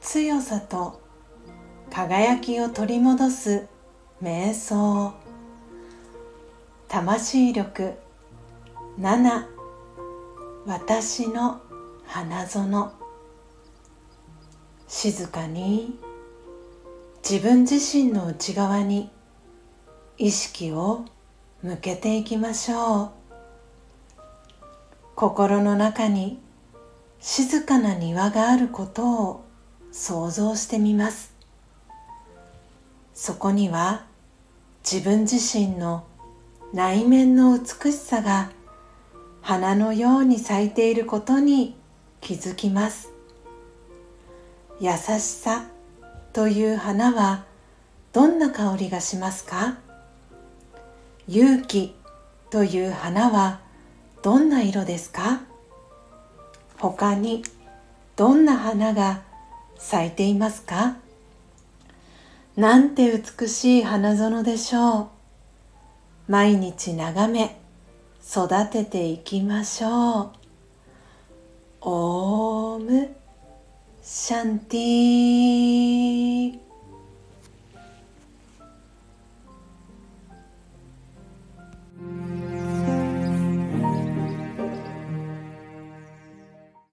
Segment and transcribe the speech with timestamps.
[0.00, 1.02] 強さと
[1.90, 3.66] 輝きを取り戻す
[4.22, 5.12] 瞑想。
[6.88, 7.92] 魂力。
[8.98, 9.44] 7
[10.64, 11.60] 私の
[12.06, 12.90] 花園。
[14.86, 15.98] 静かに。
[17.22, 19.10] 自分自身の内側に。
[20.16, 21.04] 意識を
[21.62, 23.17] 向けていきましょう。
[25.18, 26.38] 心の中に
[27.18, 29.44] 静かな庭があることを
[29.90, 31.34] 想像してみます。
[33.14, 34.04] そこには
[34.88, 36.04] 自分自身の
[36.72, 38.52] 内面の美しさが
[39.42, 41.74] 花のように咲いていることに
[42.20, 43.10] 気づきます。
[44.80, 45.64] 優しさ
[46.32, 47.44] という花は
[48.12, 49.78] どんな香りがしますか？
[51.26, 51.96] 勇気
[52.50, 53.66] という花は
[54.22, 55.42] どんな色ですか？
[56.78, 57.44] 他に
[58.16, 59.22] どんな花が
[59.78, 60.96] 咲いていますか？
[62.56, 65.08] なんて美しい花園でしょう？
[66.26, 67.60] 毎日眺め
[68.22, 70.30] 育てていきましょう。
[71.80, 73.16] オーム
[74.02, 75.47] シャンティー。